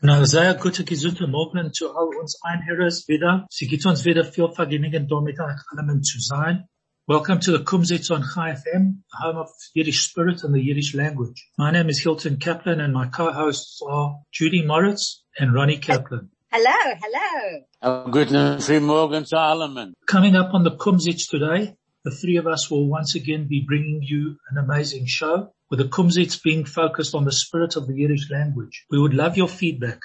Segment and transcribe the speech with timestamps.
[0.00, 3.48] Na, sehr gute, gesunde Morgen zu all uns Einhörers wieder.
[3.50, 6.68] Sie gibt uns wieder viel Vergnügen, da mit allem zu sein.
[7.08, 10.94] Welcome to the Kumzits on Chai FM, the home of Yiddish spirit and the Yiddish
[10.94, 11.50] language.
[11.56, 16.30] My name is Hilton Kaplan and my co-hosts are Judy Moritz and Ronnie Kaplan.
[16.52, 17.64] Hello, hello.
[17.82, 19.94] Oh, Guten free morgen zu allen.
[20.06, 21.74] Coming up on the Kumzits today,
[22.04, 25.88] the three of us will once again be bringing you an amazing show with the
[25.88, 28.84] Kumzits being focused on the spirit of the Yiddish language.
[28.90, 30.00] We would love your feedback.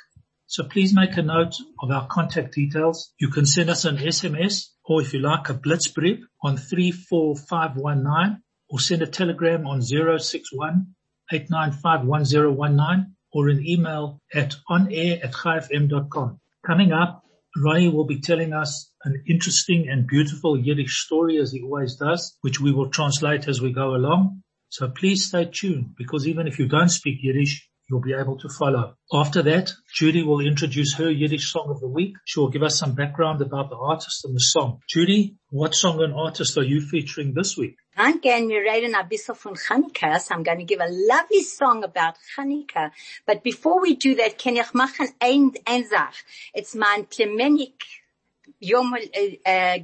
[0.48, 3.14] So please make a note of our contact details.
[3.18, 8.80] You can send us an SMS or if you like a blitzbrief on 34519 or
[8.80, 10.94] send a telegram on 061
[11.32, 16.40] 895 or an email at onair at chaifm.com.
[16.66, 17.24] Coming up,
[17.58, 22.38] Ronnie will be telling us an interesting and beautiful Yiddish story as he always does,
[22.42, 24.43] which we will translate as we go along.
[24.74, 28.50] So please stay tuned because even if you don't speak Yiddish, you'll be able to
[28.50, 28.96] follow.
[29.14, 32.16] After that, Judy will introduce her Yiddish song of the week.
[32.26, 34.80] She will give us some background about the artist and the song.
[34.90, 37.76] Judy, what song and artist are you featuring this week?
[37.96, 42.90] We're reading a bit Hanukkah, so I'm going to give a lovely song about Hanukkah.
[43.28, 44.74] But before we do that, can ich
[45.22, 45.86] ein, ein.
[46.56, 48.03] It's mein Plemenik
[48.64, 48.98] Yom uh,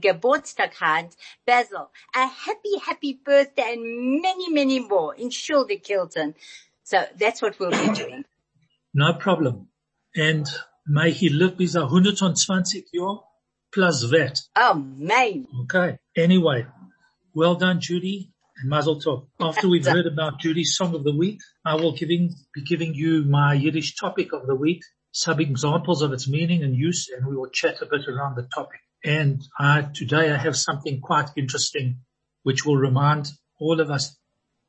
[0.03, 1.91] Geburtstag hat, Basil.
[2.15, 6.35] A happy, happy birthday and many, many more in Shulda Kilton.
[6.83, 8.25] So that's what we'll be doing.
[8.93, 9.67] No problem.
[10.15, 10.47] And
[10.87, 13.19] may he live bis a 120 Jahre
[13.71, 14.39] plus vet.
[14.55, 15.47] Oh, man.
[15.63, 15.97] Okay.
[16.15, 16.65] Anyway,
[17.33, 18.31] well done, Judy.
[18.57, 19.27] And Mazel Tov.
[19.39, 23.23] After we've heard about Judy's song of the week, I will giving, be giving you
[23.23, 24.81] my Yiddish topic of the week
[25.11, 28.47] some examples of its meaning and use, and we will chat a bit around the
[28.53, 28.79] topic.
[29.03, 32.01] And uh, today I have something quite interesting,
[32.43, 34.17] which will remind all of us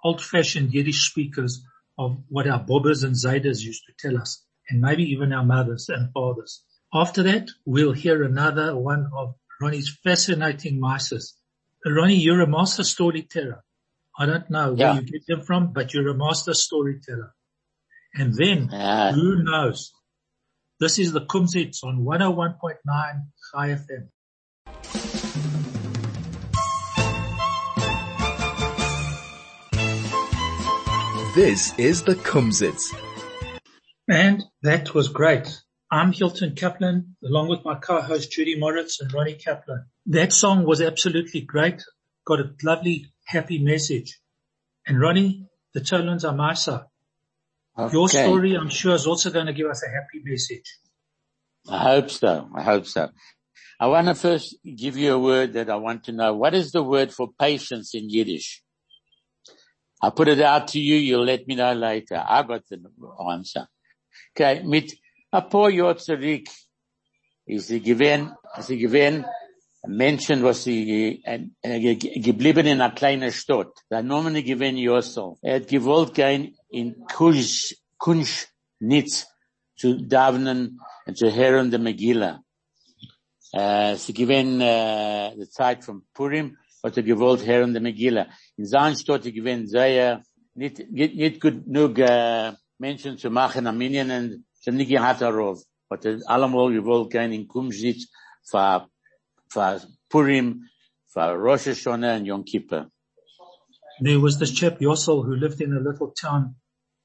[0.03, 1.63] old-fashioned Yiddish speakers
[1.99, 5.89] of what our bobbers and zaydas used to tell us, and maybe even our mothers
[5.89, 6.63] and fathers.
[6.93, 11.35] After that, we'll hear another one of Ronnie's fascinating mices.
[11.85, 13.63] Ronnie, you're a master storyteller.
[14.19, 14.93] I don't know Yeah.
[14.93, 17.35] where you get them from, but you're a master storyteller.
[18.15, 19.13] And then, Yeah.
[19.13, 19.93] who knows?
[20.81, 22.77] This is the Kumzits on 101.9
[23.53, 24.09] Chai FM.
[31.35, 32.95] This is the Kumzits.
[34.09, 35.61] And that was great.
[35.93, 39.85] I'm Hilton Kaplan, along with my co-host Judy Moritz and Ronnie Kaplan.
[40.07, 41.85] That song was absolutely great.
[42.27, 44.19] Got a lovely, happy message.
[44.87, 46.85] And Ronnie, the Cholans are Masa.
[46.85, 46.90] Your
[47.81, 48.25] Okay.
[48.25, 50.79] story, I'm sure, is also going to give us a happy message.
[51.69, 52.49] I hope so.
[52.55, 53.11] I hope so.
[53.79, 56.35] I want to first give you a word that I want to know.
[56.35, 58.63] What is the word for patience in Yiddish?
[60.03, 60.97] I'll put it out to you.
[60.97, 62.23] You'll let me know later.
[62.27, 62.79] I got the
[63.31, 63.67] answer.
[64.35, 64.63] Okay.
[64.65, 64.93] Mit
[65.33, 66.49] a paar Jahr zurück
[67.47, 69.25] ist sie gewesen, sie gewesen,
[69.87, 73.73] Menschen, was sie äh, geblieben in einer kleinen Stadt.
[73.91, 75.35] Der Name gewesen Yossel.
[75.41, 79.27] Er hat gewollt gehen in Kunsch, Kunschnitz
[79.77, 82.43] zu davenen und zu hören der Megillah.
[83.53, 88.27] Äh, sie gewesen äh, die Zeit von Purim, hat er gewollt hören der Megillah.
[88.57, 90.23] In seiner Stadt gewesen sehr,
[90.55, 95.23] nicht, nicht, nicht gut genug äh, Menschen zu machen, Armenien, und sie haben nicht gehabt
[95.23, 95.63] darauf.
[95.91, 98.09] Hat er allemal gewollt gehen in Kunschnitz
[98.45, 98.87] für
[99.51, 100.69] for Purim,
[101.09, 102.89] for Rosh Hashanah and Yom Kippur.
[104.01, 106.55] There was this chap Yossel who lived in a little town.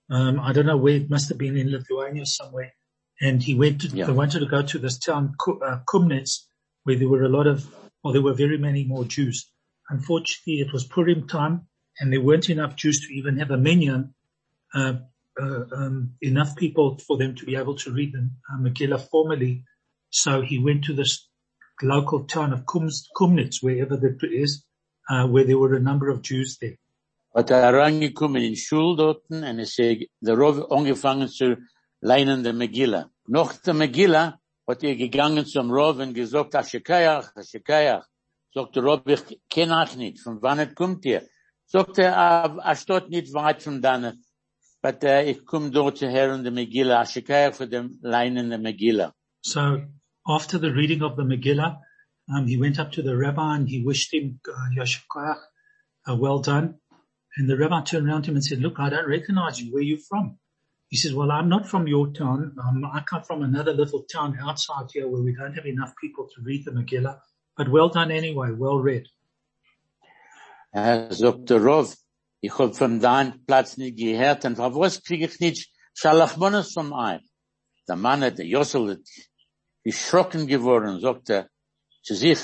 [0.10, 2.74] Um, I don't know where it must have been in Lithuania somewhere.
[3.20, 4.06] And he went to, Yeah.
[4.06, 6.48] they wanted to go to this town, uh, Kumnitz,
[6.84, 7.66] where there were a lot of,
[8.04, 9.52] well, there were very many more Jews.
[9.90, 11.68] Unfortunately, it was Purim time
[12.00, 14.14] and there weren't enough Jews to even have a minyan,
[14.74, 14.96] uh,
[15.42, 19.64] uh, um, enough people for them to be able to read the uh, Megillah formally.
[20.12, 21.28] So he went to this
[21.82, 24.64] local town of Kumnitz, wherever that is,
[25.10, 26.78] uh, where there were a number of Jews there.
[27.36, 31.58] Hat er herangekommen in Schul dorten und es ist der Rov angefangen zu
[32.02, 33.10] leinen der Megillah.
[33.28, 38.06] Nach der Megillah hat er gegangen zum Rov und gesagt, Aschekayach, Aschekayach.
[38.54, 40.22] Sagt der Rov, ich kenne euch nicht.
[40.22, 41.24] Von wann kommt ihr?
[41.66, 44.24] Sagt er, "Ah, er steht nicht weit von dann.
[44.82, 49.14] Aber äh, ich komme dort zu hören der Megillah, Aschekayach für den leinen der Megillah.
[49.42, 49.82] So
[50.28, 51.80] after the reading of the Megillah,
[52.34, 55.00] um, he went up to the rabbi and he wished him, Koach,
[56.08, 56.76] uh, well done.
[57.38, 59.72] And the rabbi turned around to him and said, look, I don't recognize you.
[59.72, 60.38] Where are you from?
[60.90, 62.56] He says, well, I'm not from your town.
[62.64, 66.28] Um, I come from another little town outside here where we don't have enough people
[66.36, 67.20] to read the Megillah,
[67.58, 69.08] but well done anyway, well read.
[70.74, 71.96] Er sagt der Rov,
[72.42, 77.22] ich hab von deinem Platz nicht gehört, und was krieg ich nicht Schalachmones von euch?
[77.88, 79.02] Der Mann der Jossel
[79.86, 81.50] hat geschrocken geworden, sagt er,
[82.04, 82.40] zu sich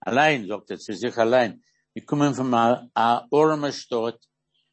[0.00, 1.62] allein, sagt er, zu sich allein.
[1.94, 4.18] Wir kommen von einer armen Stadt,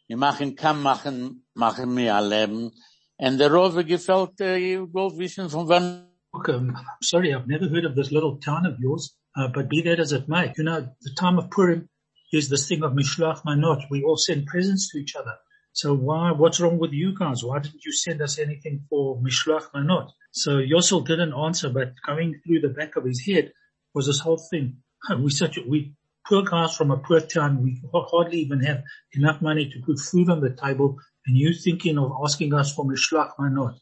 [0.07, 2.71] wir machen, kann machen, machen wir ein Leben,
[3.19, 6.05] and the Rove gefällt, uh, you wollt wissen von wann.
[6.31, 9.81] Okay, I'm sorry, I've never heard of this little town of yours, uh, but be
[9.81, 11.89] that as it may, you know, the time of Purim,
[12.31, 13.89] is this thing of Mishloach Manot.
[13.89, 15.35] We all send presents to each other.
[15.81, 17.41] So why, what's wrong with you guys?
[17.41, 20.09] Why didn't you send us anything for Mishloach Manot?
[20.33, 23.53] So Yossel didn't answer, but coming through the back of his head
[23.93, 24.79] was this whole thing.
[25.17, 25.93] We such a, we
[26.27, 27.63] poor guys from a poor town.
[27.63, 28.83] We hardly even have
[29.13, 30.97] enough money to put food on the table.
[31.25, 33.75] And you thinking of asking us for Mishloach Manot?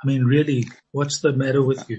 [0.00, 1.98] I mean, really, what's the matter with you?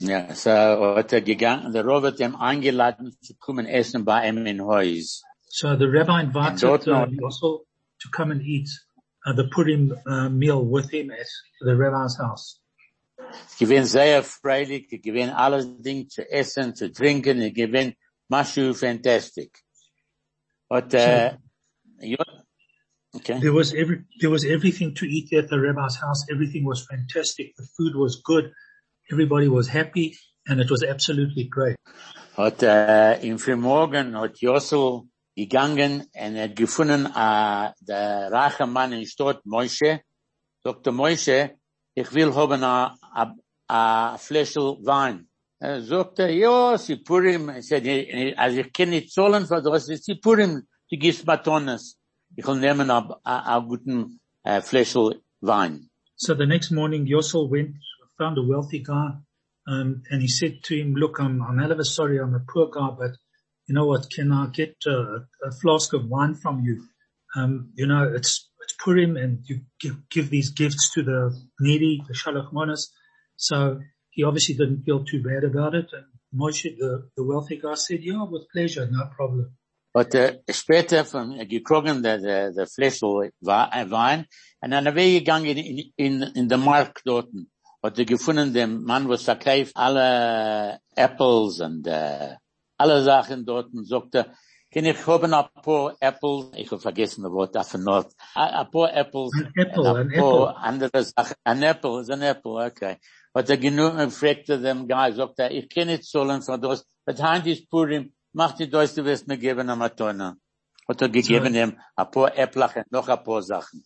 [0.00, 0.50] Ja, so
[0.96, 5.22] hat er gegangen, der Rav hat eingeladen zu kommen essen bei ihm in Heus.
[5.48, 7.06] So the rabbi invited uh,
[8.00, 8.68] to come and eat
[9.26, 11.26] uh, the Purim uh, meal with him at
[11.60, 12.58] the rabbi's house.
[13.58, 17.94] Gewinn sehr freilich, gewinn alles Ding zu essen, zu trinken, gewinn
[18.32, 19.50] mashu fantastic.
[20.68, 21.36] But, uh,
[22.00, 22.16] so,
[23.16, 23.40] okay.
[23.40, 26.24] There was every, there was everything to eat at the rabbi's house.
[26.30, 27.54] Everything was fantastic.
[27.56, 28.52] The food was good.
[29.12, 31.76] Everybody was happy and it was absolutely great.
[32.36, 39.06] Hat äh, im Frühmorgen hat Jossel gegangen und er gefunden äh, der reiche Mann in
[39.44, 40.00] Moshe.
[40.92, 41.50] Moshe,
[41.94, 43.34] ich will haben a, a,
[43.68, 45.26] a Fläschel Wein.
[45.58, 46.72] Er sagte, ja.
[46.72, 49.96] Er sagte, also ich kann nicht zahlen das.
[52.36, 55.88] Ich will nehmen a, a, a guten äh, Fläschel Wein.
[56.16, 57.76] So the next morning, Yossel went
[58.20, 59.12] found a wealthy guy,
[59.66, 62.40] um, and he said to him, look, I'm, I'm hell of a sorry, I'm a
[62.40, 63.12] poor guy, but
[63.70, 66.82] you know what, can I get a, a flask of wine from you?
[67.36, 72.02] Um, you know, it's, it's Purim and you give, give these gifts to the needy,
[72.08, 72.88] the Shalach Monas.
[73.36, 73.78] So
[74.10, 75.86] he obviously didn't feel too bad about it.
[75.92, 79.56] And Moshe, the, the wealthy guy said, yeah, with pleasure, no problem.
[79.94, 84.26] But uh, später von uh, gekrogen der der der Fläschel Wein
[84.60, 87.50] und dann er gegangen in in in der Markt dorten
[87.82, 92.36] hat er gefunden dem Mann, was verkauft alle Apples und äh,
[92.80, 94.32] alle Sachen dort und sagte,
[94.72, 98.94] kann ich haben ein paar Apples, ich habe vergessen das Wort davon noch, ein paar
[98.94, 102.96] Apples, ein Apple, ein, paar andere Sachen, ein Apple, ist ein Apple, okay.
[103.34, 106.86] Hat er genug, und fragte dem Guy, sagte er, ich kann nicht zahlen für das,
[107.04, 110.36] but hand ist Purim, mach die das, du wirst mir geben am Atona.
[110.88, 113.84] Hat er gegeben ihm ein paar Äpfel noch ein paar Sachen.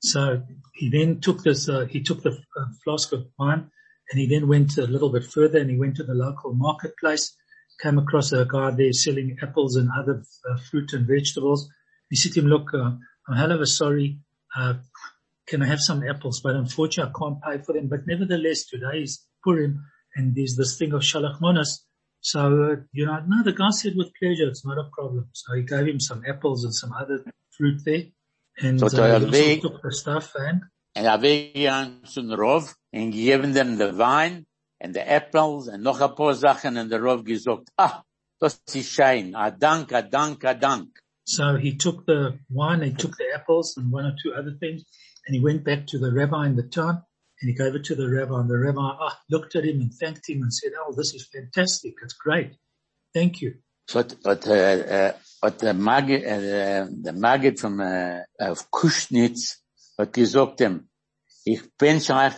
[0.00, 0.42] So
[0.74, 3.70] he then took this, uh, he took the uh, flask of wine
[4.10, 7.34] and he then went a little bit further and he went to the local marketplace,
[7.84, 11.68] came across a guy there selling apples and other uh, fruit and vegetables.
[12.10, 12.92] He said to him, look, uh,
[13.28, 14.18] I'm hell of a sorry.
[14.56, 14.74] Uh,
[15.46, 16.40] can I have some apples?
[16.40, 17.88] But unfortunately I can't pay for them.
[17.88, 19.84] But nevertheless, today is Purim
[20.16, 21.80] and there's this thing of Shalach Monas.
[22.20, 25.28] So, uh, you know, no, the guy said with pleasure, it's not a problem.
[25.32, 27.22] So he gave him some apples and some other
[27.56, 28.04] fruit there.
[28.58, 30.62] And so uh, weg, took the stuff and
[30.94, 34.46] en er weggegangen zum Rov en gegeben dem the wine
[34.84, 38.02] and the apples and noch ein paar Sachen and the Rov gesagt, ah,
[38.38, 40.90] das ist schein, a dank, a dank, a dank.
[41.24, 44.84] So he took the wine, he took the apples and one or two other things
[45.26, 47.02] and he went back to the rabbi in the town
[47.40, 49.94] and he gave it to the rabbi and the rabbi ah, looked at him and
[49.94, 51.94] thanked him and said, oh, this is fantastic.
[52.02, 52.52] It's great.
[53.14, 53.54] Thank you.
[53.90, 59.62] But, but, uh, uh, but der Magid, äh, der Magid von, äh, auf Kuschnitz
[59.96, 60.88] hat gesagt ihm,
[61.44, 62.34] ich wünsche euch,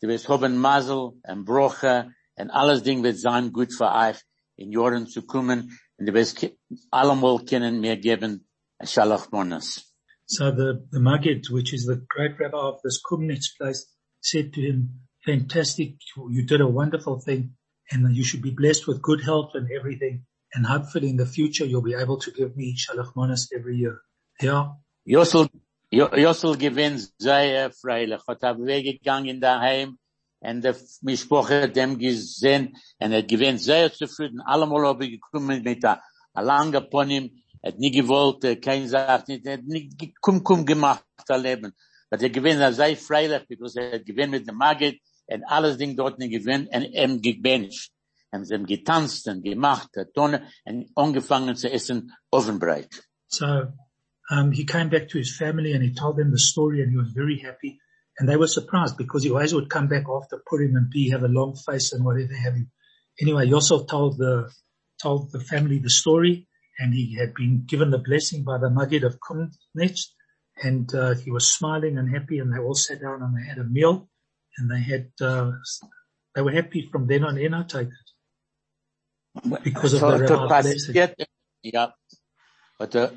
[0.00, 4.18] du wirst haben Masel und Broche und alles Ding wird sein gut für euch
[4.56, 6.46] in Jahren zu kommen und du wirst
[6.90, 8.46] allemal können mir geben
[8.84, 9.84] Shalach Monas.
[10.26, 13.86] So the, the Magid, which is the great rabbi of this Kumnitz place,
[14.20, 15.96] said to him, fantastic,
[16.30, 17.54] you did a wonderful thing
[17.90, 20.26] and you should be blessed with good health and everything.
[20.54, 24.00] And hopefully in the future you'll be able to give me Shalach Monas every year.
[24.40, 24.72] Yeah.
[25.08, 25.48] Jossel,
[25.90, 29.98] Jossel gewinnt sehr freilich, hat er weggegangen daheim
[30.40, 34.40] und der Mischproche hat dem gesehen und er gewinnt sehr zufrieden.
[34.42, 36.02] Allemal habe ich gekommen mit der
[36.34, 39.90] lange Pony, hat nie gewollt, kein sagt nicht, hat nie
[40.20, 41.72] kum kum gemacht, er leben.
[42.10, 45.78] Aber er gewinnt er sehr freilich, because er hat gewinnt mit dem Magid und alles
[45.78, 47.90] Ding dort nicht gewinnt und er gebencht.
[48.30, 50.40] und sie haben getanzt und gemacht, und
[50.94, 52.90] angefangen zu essen, Ofenbreit.
[53.28, 53.68] So,
[54.30, 56.96] um, he came back to his family and he told them the story and he
[56.96, 57.80] was very happy.
[58.18, 61.22] And they were surprised because he always would come back after Purim and be, have
[61.22, 62.66] a long face and whatever have you.
[63.20, 64.50] Anyway, Yosef told the,
[65.00, 66.46] told the family the story
[66.78, 70.08] and he had been given the blessing by the Magid of Kumnitz
[70.62, 73.58] and, uh, he was smiling and happy and they all sat down and they had
[73.58, 74.08] a meal
[74.58, 75.52] and they had, uh,
[76.34, 79.62] they were happy from then on in, I take it.
[79.62, 80.90] Because of the rabbi's.
[81.62, 81.92] Ja.
[82.78, 83.10] Hat er,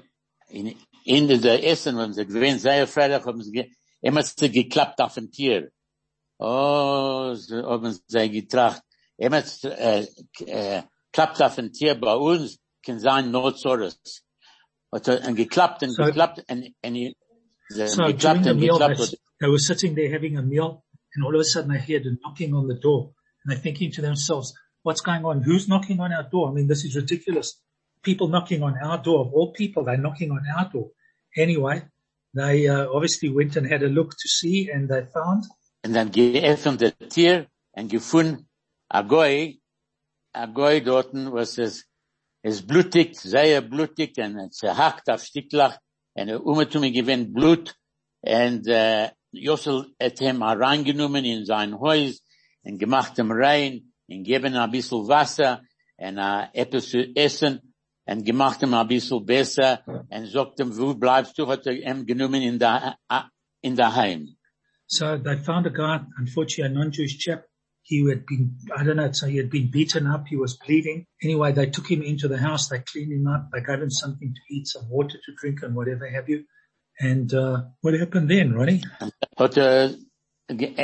[0.50, 5.17] in, in der Essen, wenn sie gewinnt, sehr Freitag haben sie, immer sie geklappt auf
[5.17, 5.72] ein Tier.
[6.39, 8.81] Oh, sie haben sie getracht.
[9.17, 10.05] Immer, äh,
[10.46, 10.81] äh,
[11.12, 13.34] klappt auf ein Tier bei uns, kann sein.
[13.34, 17.15] Hat er, geklappt und So- geklappt und, und, und
[17.70, 19.17] So geklappt during the und meal, geklappt.
[19.39, 20.84] were sitting there having a meal
[21.15, 23.91] and all of a sudden they heard a knocking on the door and they're thinking
[23.91, 24.53] to themselves,
[24.84, 25.43] what's going on?
[25.43, 26.50] Who's knocking on our door?
[26.50, 27.60] I mean, this is ridiculous.
[28.03, 30.89] People knocking on our door of all people, they're knocking on our door.
[31.38, 31.84] Anyway,
[32.34, 35.46] they uh, obviously went and had a look to see and they found
[35.84, 38.48] und dann geöffnet der Tier und gefunden
[38.89, 39.60] a Goy,
[40.34, 41.86] a Goy dorten, was es,
[42.41, 45.77] es blutigt, sehr blutigt und zerhackt auf Sticklach
[46.13, 47.75] und er umetum gewinnt Blut
[48.22, 52.22] und äh, Jossel hat ihm reingenommen in sein Haus
[52.63, 55.63] und gemacht ihm rein und geben ein bisschen Wasser
[55.98, 57.71] und äh, etwas zu essen
[58.12, 62.06] und gemacht ihm ein bisschen besser und sagt ihm, wo bleibst du, hat er ihm
[62.06, 63.22] genommen in der, äh,
[63.62, 64.38] in der Heim.
[64.88, 67.46] So they found a guy, unfortunately a non-Jewish chap.
[67.84, 70.25] He had been, I don't know, so he had been beaten up.
[70.27, 71.08] He was bleeding.
[71.24, 72.68] Anyway, they took him into the house.
[72.68, 73.50] They cleaned him up.
[73.51, 76.44] They gave him something to eat, some water to drink and whatever have you.
[77.00, 78.84] And, uh, what happened then, Ronnie?
[79.38, 79.96] hat er,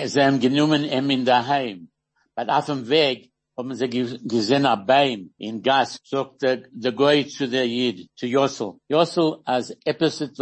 [0.08, 1.90] sie haben genommen ihm in der Heim.
[2.36, 4.68] Aber auf dem Weg haben sie gesehen
[5.38, 8.74] in Gas, sagt der, der Goy zu der Jid, zu Yossel.
[8.88, 10.38] Yossel, als etwas und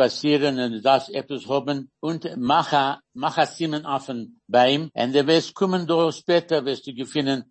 [0.83, 3.85] das etwas haben und macha, macha Simen
[4.47, 7.45] Bein und der wirst kommen später, wirst du gefunden,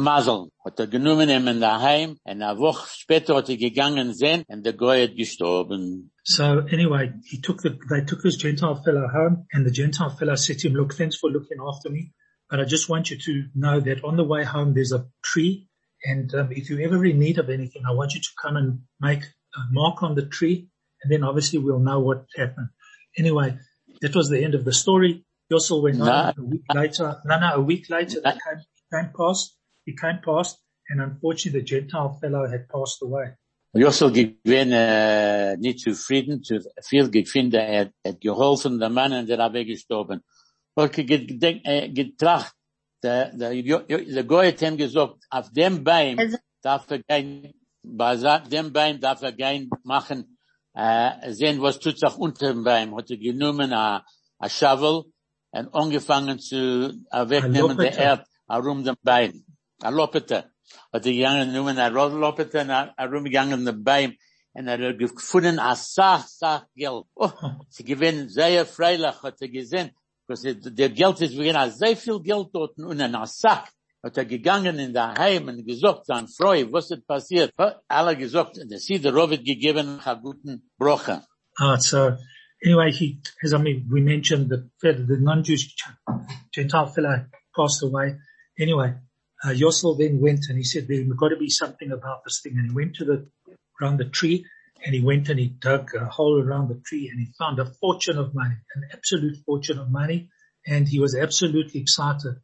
[0.00, 0.50] Masel.
[0.64, 4.08] Hat er genommen ihm in und eine Woche später hat er gegangen
[4.48, 6.10] und der Goy hat gestorben.
[6.24, 10.34] So anyway, he took the, they took this Gentile fellow home and the Gentile fellow
[10.36, 12.12] said to him, look, thanks for looking after me.
[12.50, 15.68] But I just want you to know that on the way home, there's a tree.
[16.04, 18.80] And um, if you're ever in need of anything, I want you to come and
[19.00, 20.68] make a mark on the tree.
[21.02, 22.68] And then obviously we'll know what happened.
[23.16, 23.56] Anyway,
[24.02, 25.24] that was the end of the story.
[25.52, 26.04] Yossel went No.
[26.10, 27.20] on a week later.
[27.24, 31.60] No, no, a week later, they came, he came past, he came past and unfortunately
[31.60, 33.32] the Gentile fellow had passed away.
[33.74, 39.38] Jossel gewinn äh, nicht zufrieden, zu viel gefunden, er hat- geholfen, der Mann, und der
[39.38, 40.22] Rabbi gestorben.
[40.76, 42.54] Hat ge- gedenk- äh, getracht,
[43.02, 47.02] der, der, Jo- Jo- der Goy hat ihm gesagt, auf dem Bein Also- darf er
[47.02, 48.16] kein, bei
[48.50, 50.38] dem Bein darf er kein machen,
[50.74, 52.94] äh, sehen, was tut sich unter dem Bein.
[52.94, 54.04] Hat er genommen, a,
[54.38, 55.04] a Shovel,
[55.52, 57.98] und angefangen zu äh, wegnehmen der Lopete.
[58.00, 59.44] Erd, herum dem Bein.
[59.82, 60.50] A Lopete.
[60.92, 64.16] Hat er gegangen, genommen, a Lopete, und a- herum gegangen dem Bein,
[64.52, 67.04] und er hat gefunden, a Sach, Sach Geld.
[67.16, 67.30] Oh,
[67.68, 69.90] sie gewinnen sehr freilich, hat er gesehen,
[70.44, 73.68] er- der Geld ist, wir gehen sehr viel Geld dort und in a Sack.
[74.02, 77.52] Hat er gegangen in der Heim und gesagt, sein Freu, was ist passiert?
[77.86, 81.22] Alle gesagt, der sie der Robert gegeben, a guten Broche.
[81.60, 82.16] Uh, so
[82.64, 85.74] anyway, he, as I mean, we mentioned that the non-Jewish
[86.54, 88.16] Gentile fellow passed away.
[88.58, 88.94] Anyway,
[89.44, 92.54] uh, Yossel then went and he said, there's got to be something about this thing.
[92.56, 93.26] And he went to the,
[93.82, 94.46] around the tree
[94.84, 97.66] and he went and he dug a hole around the tree and he found a
[97.66, 100.28] fortune of money, an absolute fortune of money.
[100.66, 102.36] And he was absolutely excited.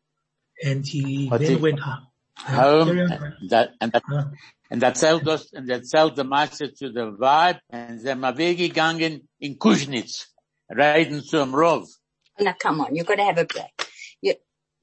[0.64, 2.06] And he Hat then he- went home.
[2.38, 3.12] Home, Carry on.
[3.40, 4.24] and that, and that, Uh,
[4.70, 9.26] und erzählt das, und erzählt der Meister zu der Weib, und sie sind mal weggegangen
[9.38, 10.34] in Kuschnitz,
[10.68, 11.88] reiten zum Rov.
[12.38, 13.88] Now come on, you've got to have a break.
[14.20, 14.34] You,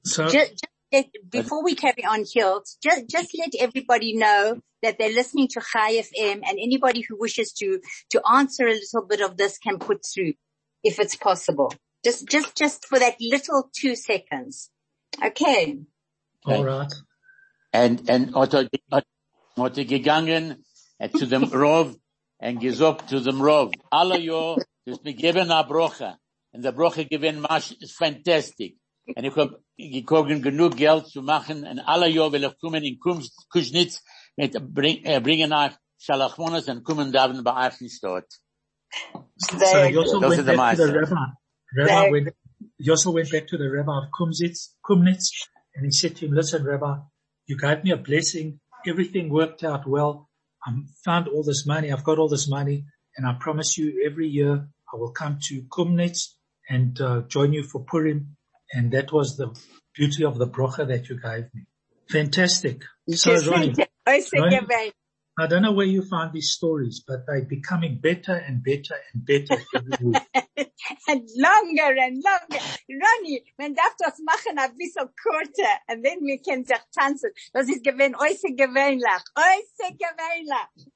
[0.02, 4.96] so just, just let, before we carry on, Hills, just, just let everybody know that
[4.98, 9.20] they're listening to Chai FM and anybody who wishes to, to answer a little bit
[9.20, 10.34] of this can put through
[10.82, 11.72] if it's possible.
[12.04, 14.70] Just, just, just for that little two seconds.
[15.22, 15.78] Okay.
[16.44, 16.92] all right.
[17.72, 19.04] And, und hat hat,
[19.56, 20.64] hat er gegangen
[21.16, 21.96] zu dem Rov
[22.38, 26.18] und gesagt zu dem Rov, alle Jahr, das mir geben a Broche.
[26.52, 28.76] Und der Broche gewinn Masch ist fantastic.
[29.06, 32.98] Und ich hab gekogen genug Geld zu machen und alle Jahr will ich kommen in
[32.98, 34.02] Kums- Kuschnitz
[34.36, 38.26] mit bring, äh, bringen nach Schalachmonas und kommen da bei euch in Stadt.
[39.36, 40.06] So Very good.
[40.06, 41.10] Yossel Those went are the back to the mice.
[41.10, 41.26] rabbi.
[41.76, 46.26] Rabbi Very went, went back to the rabbi of Kumsitz, Kumnitz, and he said to
[46.26, 46.98] him, listen, Rabbi,
[47.46, 48.60] You gave me a blessing.
[48.86, 50.30] Everything worked out well.
[50.66, 50.70] I
[51.04, 51.92] found all this money.
[51.92, 55.62] I've got all this money and I promise you every year I will come to
[55.64, 56.36] Kumnitz
[56.70, 58.36] and uh, join you for Purim.
[58.74, 59.48] And that was the
[59.94, 61.62] beauty of the brocha that you gave me.
[62.10, 62.82] Fantastic.
[63.08, 63.74] So Ronnie,
[64.06, 64.92] Ronnie,
[65.38, 69.24] I don't know where you find these stories, but they're becoming better and better and
[69.24, 70.22] better every week.
[71.08, 72.64] and longer and longer.
[72.88, 77.30] Ronnie, man darf das machen ein bisschen kürzer and then we can sich tanzen.
[77.52, 80.90] Das ist gewinn, äußer gewöhnlich, äußer gewöhnlich.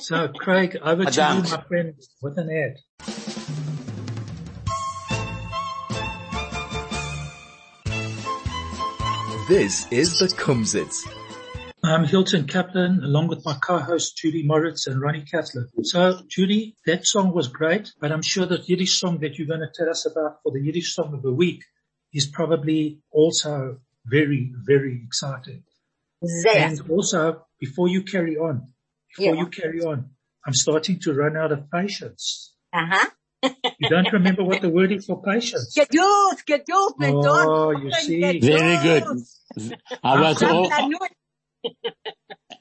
[0.00, 1.94] So Craig, over to you, my friend.
[2.20, 2.80] with an ad.
[9.48, 11.04] This is the Kumzits.
[11.82, 15.66] I'm Hilton Kaplan along with my co-host Judy Moritz and Ronnie Katzler.
[15.82, 19.60] So Judy, that song was great, but I'm sure that Yiddish song that you're going
[19.60, 21.64] to tell us about for the Yiddish song of the week
[22.12, 25.64] is probably also very, very exciting.
[26.54, 28.68] And also, before you carry on,
[29.16, 29.40] before yeah.
[29.40, 30.10] you carry on,
[30.46, 32.54] I'm starting to run out of patience.
[32.72, 33.08] Uh-huh.
[33.42, 35.76] You don't remember what the word is for patience?
[35.76, 38.40] Geduld, geduld, Oh, you see.
[38.40, 39.04] Very good.
[40.02, 40.72] I was all,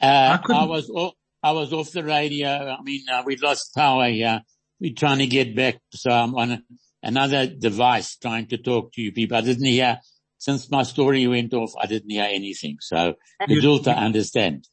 [0.02, 2.50] uh, I was off, I was off the radio.
[2.50, 4.42] I mean, uh, we lost power here.
[4.80, 5.80] We're trying to get back.
[5.94, 6.64] So I'm on
[7.04, 9.38] another device trying to talk to you people.
[9.38, 10.00] I didn't hear,
[10.38, 12.78] since my story went off, I didn't hear anything.
[12.82, 13.16] So
[13.48, 14.68] you, do to understand.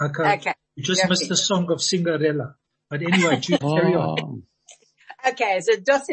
[0.00, 0.34] Okay.
[0.34, 0.54] okay.
[0.76, 2.56] You just missed the song of Cinderella.
[2.88, 4.42] But anyway, you carry on.
[5.24, 6.06] Okay, so das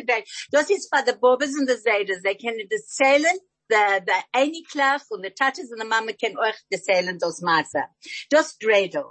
[0.52, 2.22] das ist für die Bobes und die Zeides.
[2.22, 3.40] They can erzählen
[3.70, 7.84] the, the Einiklach und the Tatas und the Mama can euch erzählen das Maße.
[8.30, 9.06] Das Dreidel.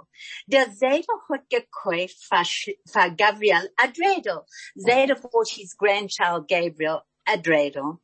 [0.47, 4.45] Der Seidel hat gekauft für Gabriel a Dreidel.
[4.75, 7.01] Seidel for his grandchild Gabriel
[7.37, 7.97] Dreidel.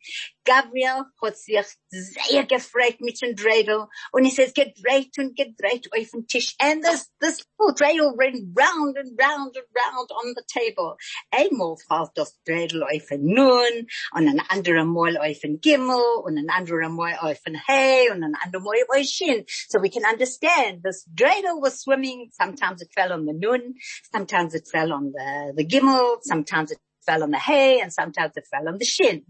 [0.46, 6.10] Gabriel hat sich sehr gefreut mit dem Dreidel und es ist gedreht und gedreht auf
[6.12, 10.44] dem Tisch and this, this little Dreidel ran round and round and round on the
[10.48, 10.98] table.
[11.32, 16.38] Einmal fällt das Dreidel auf ein Nun und ein anderer Mal auf ein Gimmel und
[16.38, 19.46] ein anderer Mal auf ein Hey und ein anderer Mal auf ein Shin.
[19.68, 22.30] So we can understand this Dreidel was swimming.
[22.32, 23.76] Sometimes it fell on the Nun.
[24.12, 26.20] Sometimes it fell on the, the Gimmel.
[26.22, 29.26] Sometimes it fell on the hay and sometimes it fell on the shin.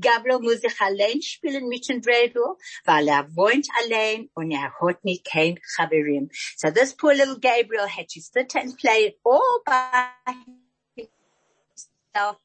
[0.00, 5.04] Gabriel muss sich allein spielen mit dem Dreidel, weil er wohnt allein und er hat
[5.04, 6.30] nicht kein Chaverim.
[6.56, 10.10] So this poor little Gabriel had to sit and play all by
[10.96, 12.38] himself.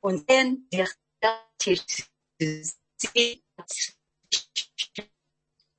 [0.00, 0.88] Und dann der
[1.58, 2.08] Tisch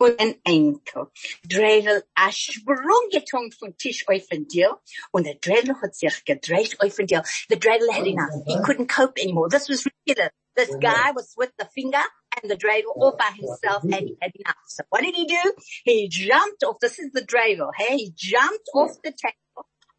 [0.01, 1.07] und Enkel.
[1.47, 4.77] Dreidel a sprung getungt vom Tisch auf den Deal
[5.11, 7.23] und der Dreidel hat sich gedreht auf den Deal.
[7.49, 8.31] The Dreidel had enough.
[8.47, 9.49] He couldn't cope anymore.
[9.49, 10.31] This was ridiculous.
[10.55, 12.03] This guy was with the finger
[12.41, 14.57] and the dreidel all by himself and he had enough.
[14.67, 15.53] So what did he do?
[15.85, 17.95] He jumped off, this is the dreidel, hey?
[17.97, 19.40] He jumped off the table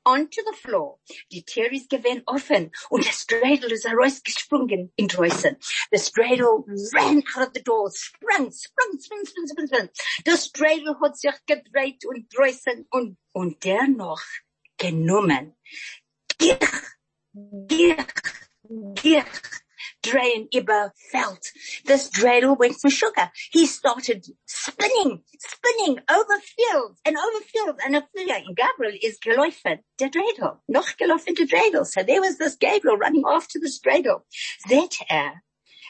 [0.04, 0.98] onto the floor.
[1.30, 5.56] Die Tür ist gewesen offen und das Dreidel ist herausgesprungen in Dreußen.
[5.90, 6.46] Das Dreidel
[6.94, 9.88] ran out of the door, sprang, sprang, sprang, sprang, sprang, sprang.
[10.24, 14.22] Das Dreidel hat sich gedreht und Dreußen und, und der noch
[14.76, 15.56] genommen.
[16.38, 16.58] Gich,
[17.68, 17.96] gich,
[18.94, 19.24] gich
[20.02, 21.52] drain Ibba felt.
[21.84, 23.30] This dreidel went for sugar.
[23.50, 28.40] He started spinning, spinning over fields and over fields and a figure.
[28.54, 30.58] Gabriel is gelaufen, der dreidel.
[30.68, 31.86] Noch gelaufen, der dreidel.
[31.86, 34.24] So there was this Gabriel running after this dreidel.
[34.68, 35.42] Seht er,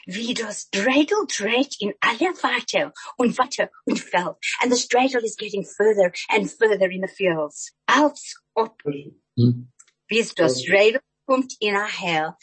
[0.05, 4.35] wie das Dreidel dreht in alle weiter und weiter und fällt.
[4.61, 7.71] And the dreidel is getting further and further in the fields.
[7.87, 9.67] Als ob, mm.
[10.07, 12.35] bis das dreidel kommt in a hell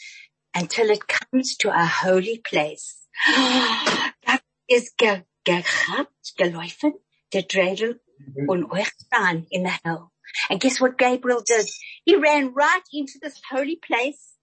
[0.55, 3.07] until it comes to a holy place.
[3.27, 6.93] that is ge gehabt, gelaufen,
[7.33, 8.49] der Dreidel mhm.
[8.49, 8.91] und euch
[9.51, 10.11] in the hell.
[10.49, 11.69] And guess what Gabriel did?
[12.05, 14.33] He ran right into this holy place.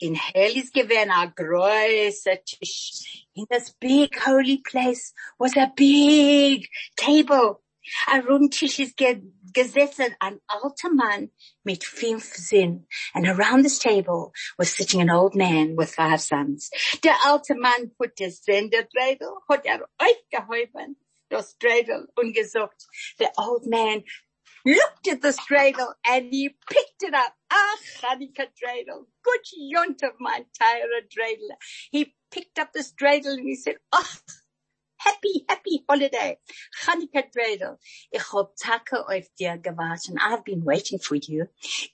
[0.00, 3.26] In hell is given a großer Tisch.
[3.34, 7.62] In this big holy place was a big table.
[8.06, 9.20] A rund Tisch ist ge
[9.52, 11.30] gesessen an alter Mann
[11.64, 12.86] mit fünf Sinn.
[13.14, 16.70] And around this table was sitting an old man with five sons.
[17.02, 20.96] Der alte Mann put der Senderdreidel, hat er aufgehoben,
[21.28, 22.86] das Dreidel, und gesagt,
[23.18, 24.04] the old man
[24.64, 27.34] looked at the dreidel and he picked it up.
[27.50, 29.06] Ah, Hanukkah dreidel.
[29.22, 31.56] Good yont of my entire dreidel.
[31.90, 34.16] He picked up this dreidel and he said, oh,
[34.98, 36.38] happy, happy holiday.
[36.82, 37.78] Chanukah Dreidel.
[38.10, 40.16] Ich hab Tage auf dir gewartet.
[40.18, 41.46] I've been waiting for you.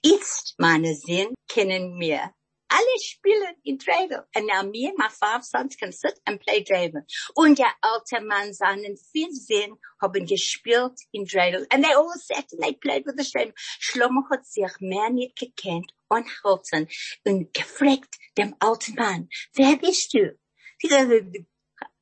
[0.03, 2.31] Jetzt, meine Sinn, kennen wir
[2.75, 4.25] alle spielen in dreidel.
[4.35, 7.03] And now me and my five sons can sit and play dreidel.
[7.35, 11.65] Und der alte Mann seinen Fernsehen haben gespielt in dreidel.
[11.69, 13.53] And they all sat and they played with the dreidel.
[13.79, 16.87] Shlomo hat sich mehr nicht gekannt anhalten
[17.25, 20.37] und gefragt dem alten Mann, wer bist du?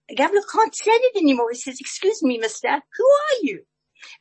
[0.09, 1.51] Gabriel can't say it anymore.
[1.51, 3.65] He says, excuse me, mister, who are you?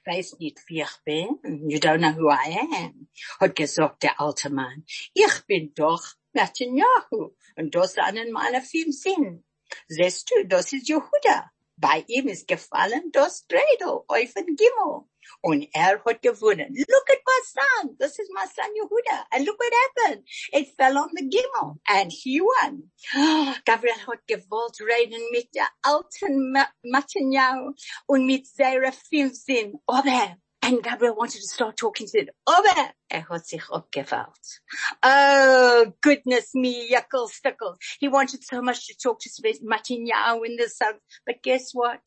[0.07, 1.38] Weiß nicht, wie ich bin.
[1.68, 3.09] You don't know who I am.
[3.40, 4.85] Hat gesagt der alte Mann.
[5.12, 7.35] Ich bin doch Netanyahu.
[7.57, 9.45] Und das einen meiner fünf Sinn.
[9.88, 11.51] Siehst du, das ist Jehuda.
[11.77, 15.09] Bei ihm ist gefallen das Dreidel auf Gimmel.
[15.40, 16.75] Und er hat gewonnen.
[16.75, 17.97] Look at my son.
[17.99, 19.25] This is my son Yehuda.
[19.33, 20.27] And look what happened.
[20.53, 22.90] It fell on the gimel And he won.
[23.64, 27.75] Gabriel hat gewollt reden mit der alten Matanyahu
[28.07, 29.81] und mit seiner Filmsinn.
[29.87, 32.31] Aber and Gabriel wanted to start talking to it.
[32.47, 34.61] Aber er hat sich abgefällt.
[35.03, 37.79] Oh, goodness me, yuckle stuckles.
[37.99, 39.29] He wanted so much to talk to
[39.64, 40.95] Matinyahu in the sun.
[41.27, 42.01] But guess what?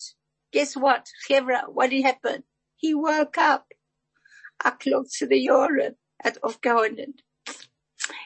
[0.53, 1.05] Guess what?
[1.29, 2.43] Chevra, what did happen?
[2.85, 3.65] He woke up.
[4.63, 7.13] I close to the urine at aufgehonden.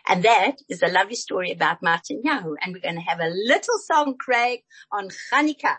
[0.06, 2.56] And that is a lovely story about Martin Matinyahu.
[2.62, 5.78] And we're going to have a little song, Craig, on Hanukkah.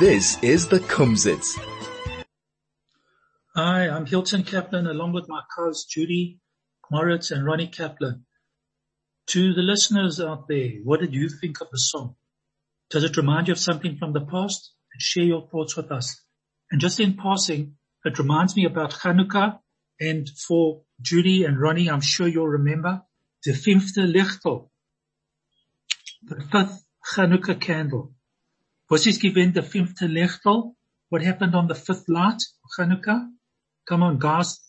[0.00, 1.56] This is the Kumzits.
[3.54, 6.40] Hi, I'm Hilton Kaplan along with my co-hosts Judy
[6.90, 8.26] Moritz and Ronnie Kaplan.
[9.28, 12.16] To the listeners out there, what did you think of the song?
[12.90, 14.72] Does it remind you of something from the past?
[14.92, 16.22] And share your thoughts with us.
[16.70, 19.58] And just in passing, it reminds me about Hanukkah
[20.00, 23.02] and for Judy and Ronnie, I'm sure you'll remember
[23.44, 24.68] the fifth lichtel,
[26.22, 26.84] the fifth
[27.14, 28.14] Hanukkah candle.
[28.90, 30.74] Was is given the fifth lichtel?
[31.08, 33.30] What happened on the fifth light of Hanukkah?
[33.86, 34.60] Come on guys.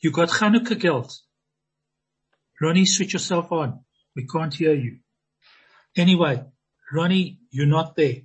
[0.00, 1.18] You got Hanukkah guilt.
[2.60, 3.80] Ronnie, switch yourself on.
[4.14, 4.98] We can't hear you.
[5.96, 6.42] Anyway,
[6.92, 8.22] Ronnie, you're not there.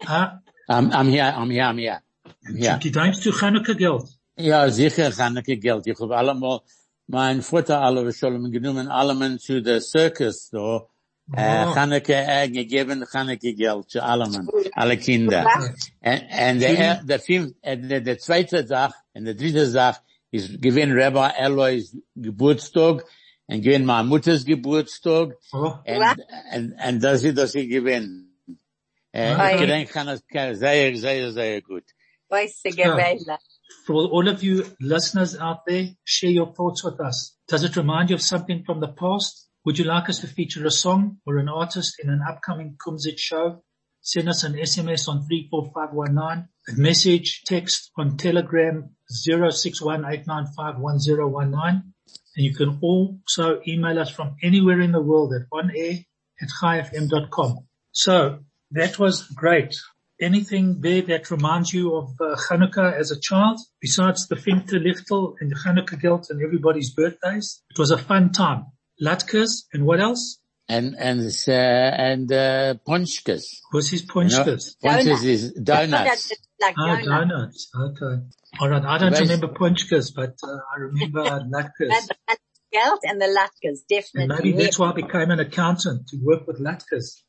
[0.00, 0.36] Huh?
[0.68, 2.00] I'm, I'm here, I'm here, I'm here.
[2.46, 2.78] I'm here.
[2.80, 4.08] Du denkst du Hanukkah Geld?
[4.36, 5.86] Ja, sicher Hanukkah Geld.
[5.86, 6.60] Ich habe allemal
[7.06, 10.88] mein Vater alle Shalom genommen, allemal zu der Circus, so.
[11.34, 11.74] Äh, eh, oh.
[11.74, 15.44] Chanukah eh, gegeben Chanukah Geld zu allen, alle Kinder.
[16.00, 20.92] Und, und der, der, Film, der, der zweite Sach, und der dritte Sach ist gewinn
[20.92, 23.04] Rabbi Eloy's Geburtstag
[23.46, 25.36] und gewinn meine Mutters Geburtstag.
[25.52, 25.74] Oh.
[25.86, 26.20] Und,
[26.54, 28.30] und, und das ist, das ich gewinn.
[29.12, 31.84] Äh, ich denke, Chanukah sehr, sehr, sehr gut.
[32.28, 33.38] Weiße Gewähler.
[33.86, 37.38] For all of you listeners out there, share your thoughts with us.
[37.46, 39.48] Does it remind you of something from the past?
[39.64, 43.18] Would you like us to feature a song or an artist in an upcoming Kumzit
[43.18, 43.62] show?
[44.00, 48.90] Send us an SMS on 34519, a message, text on Telegram
[49.28, 51.93] 0618951019,
[52.36, 56.04] and you can also email us from anywhere in the world at onair
[56.40, 57.58] at chaifm.com.
[57.92, 58.40] So
[58.72, 59.76] that was great.
[60.20, 65.34] Anything there that reminds you of uh, Hanukkah as a child, besides the Fimte Lichtel
[65.40, 67.62] and the Hanukkah Gelt and everybody's birthdays?
[67.70, 68.66] It was a fun time.
[69.02, 70.40] Latkes and what else?
[70.68, 73.42] And, and, uh, and, uh, ponchkas.
[73.70, 74.76] What's his ponchkas?
[74.82, 76.32] You know, ponchkas is donuts.
[76.60, 77.06] Like Ah, donuts.
[77.06, 77.70] donuts.
[77.76, 78.22] Okay.
[78.60, 78.82] All right.
[78.84, 79.20] I don't Right.
[79.20, 81.20] remember ponchkas, but uh, I remember
[81.54, 81.90] latkes.
[81.90, 82.36] And the
[82.72, 83.80] Geld and the latkes,
[84.14, 84.50] And definitely.
[84.52, 87.22] maybe that's why I became an accountant to work with latkes.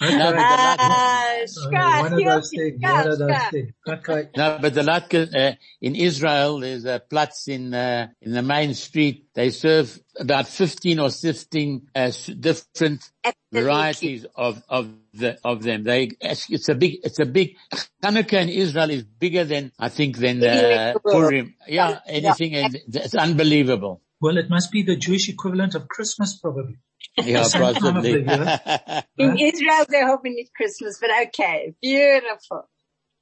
[0.00, 0.16] Okay.
[0.16, 2.80] No, but the Ah, Uh, one of those things.
[2.80, 3.72] One of those things.
[3.88, 4.28] Okay.
[4.36, 8.74] No, but the Latka, uh, in Israel, there's a Platz in, uh, in the main
[8.74, 9.26] street.
[9.34, 13.34] They serve about 15 or 16, uh, different Absolutely.
[13.52, 15.82] varieties of, of the, of them.
[15.82, 17.56] They, it's a big, it's a big,
[18.02, 21.54] Hanukkah in Israel is bigger than, I think, than, uh, Purim.
[21.66, 24.02] Yeah, anything, and it's unbelievable.
[24.20, 26.76] Well, it must be the Jewish equivalent of Christmas probably.
[27.24, 29.24] Yeah, Same time of the possibly.
[29.24, 31.74] In Israel, they're hoping it's Christmas, but okay.
[31.82, 32.68] Beautiful.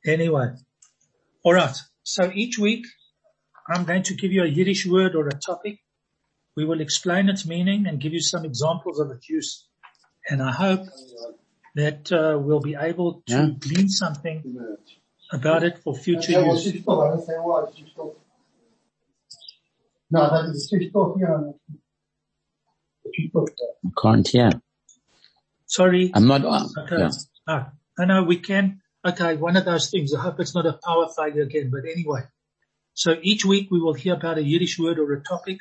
[0.05, 0.49] Anyway.
[1.43, 1.77] All right.
[2.03, 2.85] So each week
[3.69, 5.79] I'm going to give you a Yiddish word or a topic.
[6.57, 9.67] We will explain its meaning and give you some examples of its use.
[10.29, 10.81] And I hope
[11.75, 13.49] that uh, we'll be able to Yeah.
[13.59, 14.57] glean something
[15.33, 16.63] about it for future use.
[16.63, 18.17] she's still, I didn't say what, she's still.
[20.11, 20.73] No, that is,
[23.17, 23.55] she's still here.
[23.57, 23.93] She's still there.
[24.03, 24.51] Can't hear.
[25.67, 26.11] Sorry.
[26.15, 26.99] I'm not, uh, Okay.
[26.99, 27.11] yeah.
[27.49, 28.81] Ah, I know we can.
[29.05, 30.15] Okay, one of those things.
[30.15, 32.23] I hope it's not a power failure again, but anyway.
[32.95, 35.59] So each week we will hear about a Yiddish word or a topic,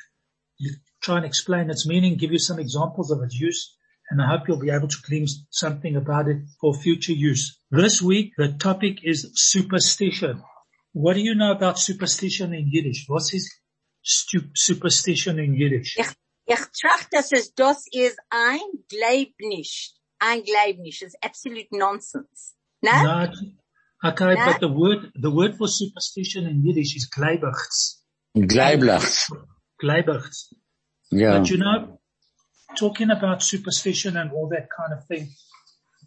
[0.58, 3.76] you try and explain its meaning, give you some examples of its use,
[4.10, 7.58] and I hope you'll be able to glean something about it for future use.
[7.70, 10.42] This week the topic is superstition.
[10.92, 13.04] what do you know about superstition in Yiddish?
[13.06, 13.54] What is
[14.02, 15.98] stu- superstition in Yiddish?
[16.46, 19.94] Ich, ich tracht, dass es das ist ein Gleib nicht.
[20.18, 21.02] Ein Gleib nicht.
[21.02, 22.54] It's absolute nonsense.
[22.82, 22.90] No?
[23.02, 23.42] No, it's-
[24.04, 24.44] okay, No?
[24.46, 28.02] but the word, the word for superstition in Yiddish is gleibachts.
[28.36, 29.28] Gleiblach.
[29.80, 30.54] Gleibachts.
[31.10, 31.38] Yeah.
[31.38, 32.00] But you know,
[32.76, 35.30] talking about superstition and all that kind of thing,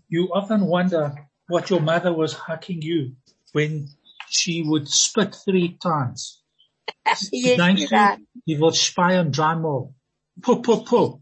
[0.08, 1.14] you often wonder
[1.48, 3.16] what your mother was hucking you
[3.54, 3.88] when
[4.30, 6.44] she would spit three times.
[7.06, 8.20] Yes, Denkst you're right.
[8.46, 9.94] du, die will speien dreimal.
[10.42, 11.22] Pu, pu, pu.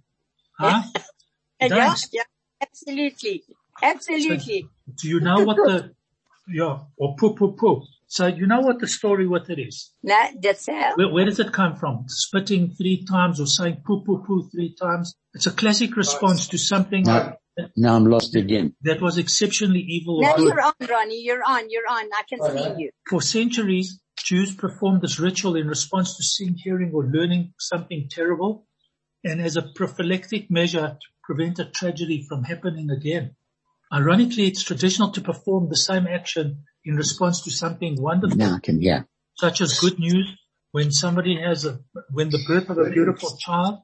[0.60, 0.84] Huh?
[1.62, 2.08] Yeah, Denkst.
[2.14, 2.24] yeah,
[2.62, 3.44] absolutely.
[3.82, 4.68] Absolutely.
[4.96, 5.92] Do you know what the,
[6.48, 7.84] yeah, or pu, pu, pu.
[8.08, 9.92] So you know what the story with it is?
[10.02, 10.96] No, that's how.
[10.96, 12.06] Where, where does it come from?
[12.08, 15.14] Spitting three times or saying poo poo poo three times?
[15.34, 17.34] It's a classic response to something No.
[17.76, 18.76] Now I'm lost again.
[18.84, 21.22] that was exceptionally evil or No, you're on, Ronnie.
[21.22, 21.70] You're on.
[21.70, 22.06] You're on.
[22.14, 22.92] I can see you.
[23.10, 28.68] For centuries, Jews performed this ritual in response to seeing, hearing or learning something terrible
[29.28, 33.36] and as a prophylactic measure to prevent a tragedy from happening again.
[33.92, 38.38] Ironically, it's traditional to perform the same action in response to something wonderful.
[38.38, 39.04] Now I can, yeah.
[39.38, 40.36] such as good news
[40.72, 41.80] when somebody has a,
[42.12, 43.80] when the birth of a beautiful child,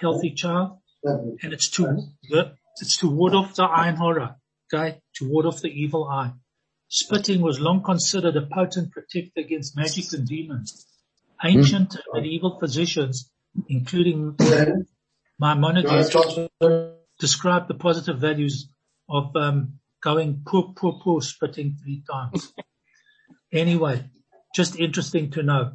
[0.00, 2.12] healthy child, and it's to,
[2.80, 4.36] it's to ward off the ayin hora,
[4.72, 6.32] okay, to ward off the evil eye.
[6.88, 10.86] Spitting was long considered a potent protector against magic and demons.
[11.42, 13.30] Ancient and medieval physicians,
[13.68, 14.36] including
[15.38, 16.14] Maimonides,
[17.18, 18.68] describe the positive values
[19.08, 22.52] of um, going poo poo poo spitting three times.
[23.52, 24.04] anyway,
[24.54, 25.72] just interesting to know.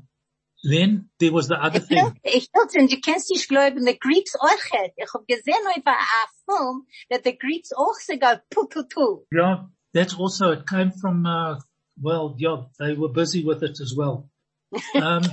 [0.64, 1.98] Then there was the other thing.
[2.24, 4.36] Hilton, du kennst nicht glauben, the Greeks
[4.72, 4.94] het.
[4.98, 9.26] Ich hab gesehen over a film that the Greeks also go poo poo poo.
[9.32, 11.26] Yeah, that's also it came from.
[11.26, 11.60] Uh,
[12.02, 14.30] well, yeah, they were busy with it as well.
[14.96, 15.24] Um,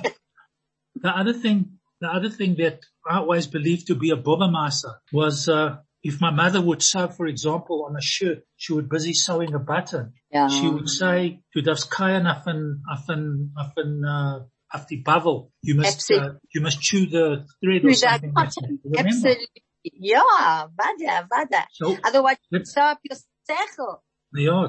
[0.96, 5.48] the other thing, the other thing that I always believed to be a bobbermeister was
[5.48, 9.54] uh, if my mother would sew, for example, on a shirt, she would busy sewing
[9.54, 10.12] a button.
[10.30, 10.48] Yeah.
[10.48, 15.02] She would say, "Du darfst keinen auf ein, auf ein, auf ein, uh, auf die
[15.02, 15.50] Bavel.
[15.62, 18.80] You must, uh, you must chew the thread or something cotton.
[18.96, 19.62] Absolutely.
[19.84, 21.66] Yeah, vada, vada.
[21.72, 24.00] So, Otherwise, Let's- sew up your sechel.
[24.34, 24.68] Yeah,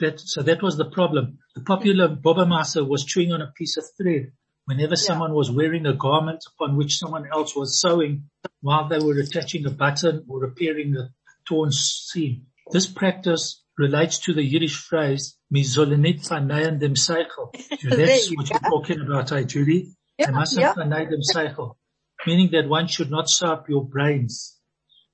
[0.00, 1.38] that, so that was the problem.
[1.54, 4.32] The popular Bobbermaster was chewing on a piece of thread
[4.66, 8.24] whenever someone was wearing a garment upon which someone else was sewing
[8.60, 11.08] while they were attaching a button or repairing a
[11.48, 12.46] torn seam.
[12.72, 18.30] This practice relates to the Yiddish phrase, "Mi sollen nicht dem Seichel." So There That's
[18.30, 19.94] you what you're talking about, eh, Judy?
[20.18, 20.74] Yeah, yeah.
[20.74, 21.76] dem Seichel.
[22.26, 24.58] Meaning that one should not sew up your brains.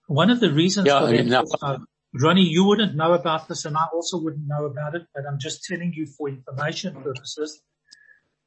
[0.07, 1.41] One of the reasons Yeah, for that no.
[1.41, 1.85] also-
[2.15, 5.39] Ronnie, you wouldn't know about this and I also wouldn't know about it, but I'm
[5.39, 7.61] just telling you for information purposes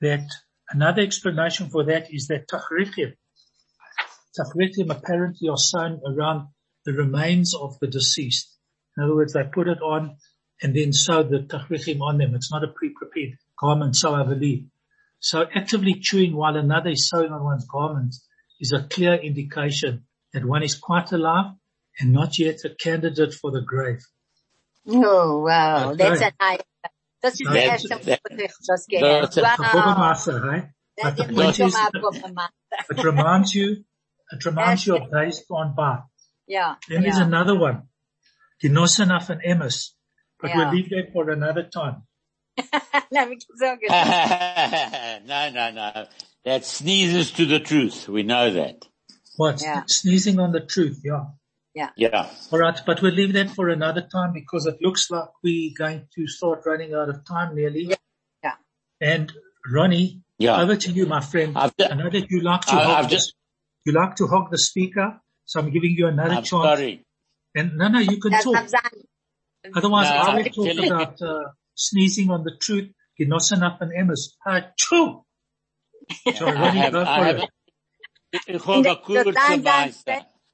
[0.01, 0.27] that
[0.69, 3.13] another explanation for that is that tachrichim,
[4.37, 6.47] tachrichim apparently are sewn around
[6.85, 8.51] the remains of the deceased.
[8.97, 10.17] In other words, they put it on
[10.61, 12.35] and then sew the tachrichim on them.
[12.35, 14.67] It's not a pre-prepared garment, so I believe.
[15.19, 18.25] So actively chewing while another is sewing on one's garments
[18.59, 21.53] is a clear indication that one is quite alive
[21.99, 24.05] and not yet a candidate for the grave.
[24.87, 25.91] Oh, wow.
[25.91, 25.97] Okay.
[25.97, 26.59] That's a nice,
[27.25, 29.21] das ist die That's- erste that- Mal, dass ich das gehört.
[29.33, 29.71] that's The Wow.
[29.71, 30.61] Bobbermaster, hey?
[31.01, 32.53] But Das the point schon is, mal Bobbermaster.
[32.91, 33.83] it reminds you,
[34.31, 36.03] it reminds you of days gone by.
[36.47, 37.23] Ja, Then there's ja.
[37.25, 37.89] another one.
[38.61, 39.95] Genossen auf an Emmes.
[40.39, 40.57] But Yeah.
[40.57, 42.03] we'll leave that for another time.
[43.11, 43.81] Lass mich sagen.
[45.27, 46.07] no, no, no.
[46.45, 48.07] That sneezes to the truth.
[48.07, 48.85] We know that.
[49.37, 49.61] What?
[49.61, 49.83] Yeah.
[49.87, 51.25] Sneezing on the truth, yeah.
[51.75, 51.89] Yeah.
[51.97, 52.29] Yeah.
[52.51, 56.25] Alright, but we'll leave that for another time because it looks like we're going to
[56.27, 57.83] start running out of time nearly.
[57.89, 57.95] Yeah.
[58.43, 58.53] Yeah.
[59.01, 59.31] And
[59.71, 60.61] Ronnie, Yeah.
[60.61, 61.57] over to you, my friend.
[61.57, 63.35] I've ju- I know that you like to I- hog I've the, just-
[63.85, 66.49] you like to hog the speaker, so I'm giving you another I'm chance.
[66.49, 67.03] sorry.
[67.53, 68.55] And no, no, you can Das talk.
[68.55, 68.67] am
[69.75, 71.43] Otherwise, No, I will talk telling- about uh,
[71.75, 72.89] sneezing on the truth.
[73.19, 74.33] Genossen auf an Emmes.
[74.45, 75.23] Achoo!
[76.35, 77.49] So, I Ronnie, have, go I for have, it.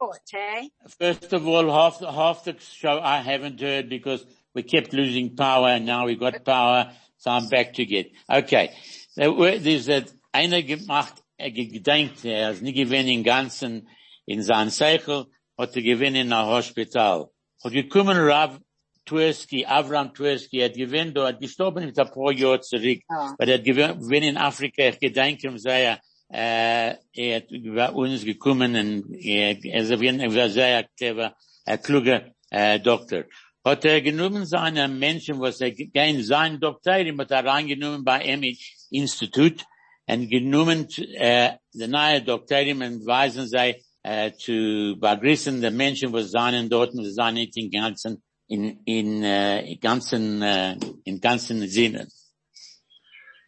[0.01, 0.31] Ich habe a kurze Dein, dein Meister.
[0.31, 0.71] Sport, hey?
[0.87, 5.35] First of all, half the, half the show I haven't heard because we kept losing
[5.35, 8.11] power and now we got power, so I'm back to get.
[8.29, 8.71] Okay.
[9.15, 13.87] There's a, einer gemacht, er gedenkt, er ist nicht gewinn in ganzen,
[14.25, 15.25] in sein Seichel,
[15.57, 17.31] hat er gewinn in ein Hospital.
[17.63, 18.59] Hat gekommen Rav
[19.05, 23.01] Tversky, Avram Tversky, er hat gewinn, hat gestorben mit ein paar Jahren zurück.
[23.09, 25.99] Aber er hat gewinn in Afrika, ich gedenke ihm, sei er,
[26.31, 31.81] äh, er hat bei uns gekommen und er, ist ein- er war sehr clever, ein
[31.81, 33.23] kluger äh, Doktor.
[33.63, 38.57] hat er genommen seine Menschen, was er gehen sein Doktorin, hat er reingenommen bei Emmy
[38.89, 39.63] Institut
[40.07, 46.31] und genommen, äh, die neue Doktorin und weisen sei, äh, zu begrüßen die Menschen, was
[46.31, 52.07] seien dort, seien nicht in ganzen, in, in, äh, ganzen, äh, in ganzen Sinne.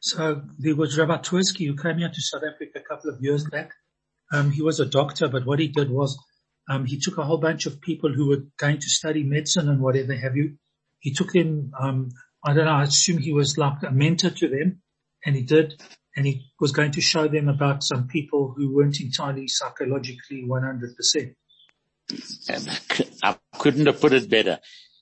[0.04, 3.46] So there was Rabbi Twersky who came here to South Africa a couple of years
[3.46, 3.72] back.
[4.34, 6.22] Um, he was a doctor, but what he did was
[6.70, 9.80] um, he took a whole bunch of people who were going to study medicine and
[9.80, 10.58] whatever have you.
[11.00, 12.10] He took them, um,
[12.44, 14.82] I don't know, I assume he was like a mentor to them
[15.26, 15.82] and he did,
[16.18, 21.34] and he was going to show them about some people who weren't entirely psychologically 100%.
[23.24, 24.60] I couldn't have put it better.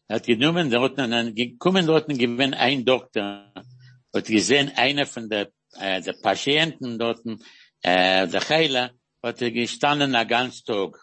[0.07, 3.51] Er hat dort, und gekommen dort und gewinnt ein Doktor,
[4.13, 7.19] hat gesehen, einer von der, äh, der Patienten dort,
[7.81, 8.91] äh, der Heiler,
[9.23, 10.97] hat er gestanden a ganz Tag.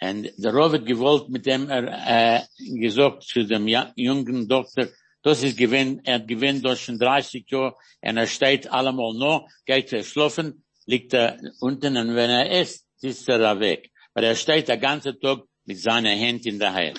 [0.00, 2.40] Und der Robert gewollt mit dem er, äh,
[2.80, 4.88] gesagt zu dem jungen Doktor,
[5.22, 9.48] das ist gewinn, er hat gewinnt durch schon 30 Jahre, und er steht allemal noch,
[9.66, 12.86] geht er schlafen, liegt er unten, und wenn er ist
[13.28, 13.90] er weg.
[14.14, 16.98] Aber er steht der ganze Tag mit seiner Hand in der Heich.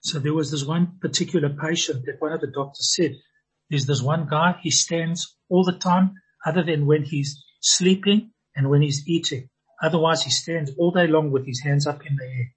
[0.00, 3.16] So there was this one particular patient that one of the doctors said,
[3.70, 8.68] there's this one guy, he stands all the time, other than when he's sleeping and
[8.70, 9.48] when he's eating.
[9.82, 12.54] Otherwise he stands all day long with his hands up in the air.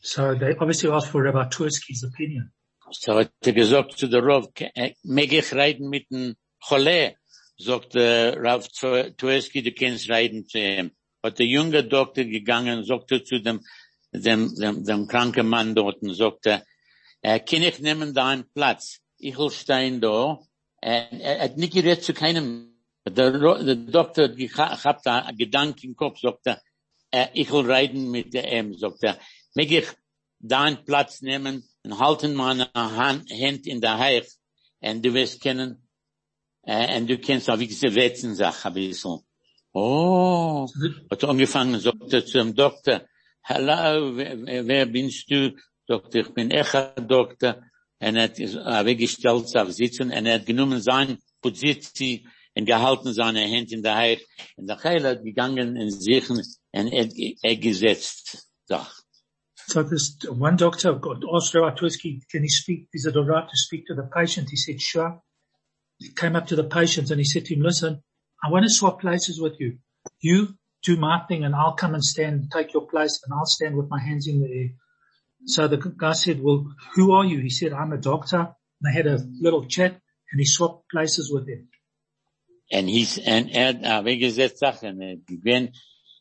[0.00, 2.52] So they obviously asked for Rabbi Twersky's opinion.
[2.92, 4.46] So hat er gesagt zu der Rav,
[5.04, 6.36] mag ich reiten mit dem
[6.68, 7.16] Chole?
[7.58, 8.68] Sagt der Rav
[9.16, 10.90] Tursky, du kannst reiten zu ihm.
[11.22, 13.60] Hat der junge Doktor gegangen, sagte zu dem,
[14.12, 16.62] dem, dem, dem kranken Mann dort, und sagte,
[17.22, 19.00] äh, kann ich nehmen deinen Platz?
[19.18, 20.40] Ich will stehen da.
[20.80, 22.72] Er hat nicht zu keinem.
[23.08, 26.60] Der, der Doktor hat da Gedanken im Kopf, sagt er,
[27.12, 29.18] äh, ich will reiten mit der M, sagt er,
[29.54, 29.86] mag ich
[30.40, 34.28] deinen Platz nehmen und halten meine Hand, Hand in der Heich
[34.80, 35.88] und du wirst kennen,
[36.62, 39.20] äh, und du kennst auch wie diese Wetzensache ein.
[39.72, 40.68] Oh,
[41.10, 43.02] hat angefangen, sagt er zum Doktor,
[43.44, 45.54] hallo, wer, wer bist du?
[45.86, 47.62] Doktor, ich bin Echa Doktor.
[47.98, 53.40] Und er hat weggestellt auf Sitzen und er hat genommen seine Position und gehalten seine
[53.40, 54.26] Hände in der Heich.
[54.56, 57.08] Und der Heil hat gegangen in sich und er,
[57.42, 58.48] er gesetzt.
[58.68, 58.92] Doch.
[59.68, 61.00] So this one doctor
[61.34, 64.48] asked Rabbi can he speak, is it alright to speak to the patient?
[64.50, 65.20] He said, sure.
[65.98, 68.02] He came up to the patient and he said to him, listen,
[68.44, 69.78] I want to swap places with you.
[70.20, 73.76] You do my thing and I'll come and stand, take your place and I'll stand
[73.76, 74.68] with my hands in the air.
[75.46, 77.38] So the guy said, well, who are you?
[77.38, 78.38] He said, I'm a doctor.
[78.38, 79.92] And they had a little chat
[80.30, 81.68] and he swapped places with him.
[82.70, 85.76] And he's, and er hat weggesetzt Sachen, er gewinnt,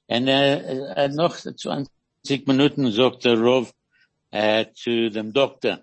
[0.08, 3.74] und er, er noch 20 Minuten sagt der Rov,
[4.30, 5.80] äh, zu dem Doktor,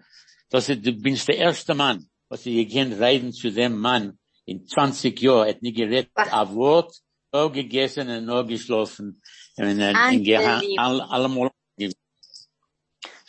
[0.51, 4.65] dass er, du bist der erste Mann, was er gekannt reden zu dem Mann in
[4.65, 6.95] 20 Jahren, hat nicht geredet, ein Wort,
[7.33, 9.21] nur gegessen und nur geschlafen,
[9.57, 11.01] und er, in Geha, all,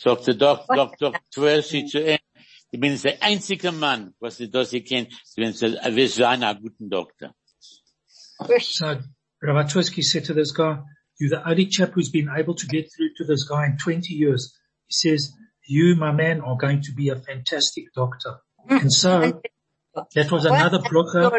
[0.04, 2.18] allemal, sagt der Doktor, Doktor, Twersi zu ihm,
[2.70, 6.60] ich bin der einzige Mann, was du das kennt, wenn du äh, wirst sein, ein
[6.60, 7.34] guter Doktor.
[8.58, 8.96] So
[9.40, 10.78] Rabbi Twersky said to this guy,
[11.20, 14.12] you're the only chap who's been able to get through to this guy in 20
[14.12, 14.58] years.
[14.86, 15.32] He says,
[15.66, 18.40] you, my man, are going to be a fantastic doctor.
[18.68, 18.80] Mm.
[18.80, 19.40] And so,
[20.14, 21.30] that was another broker